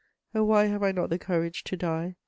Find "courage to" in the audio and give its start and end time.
1.19-1.77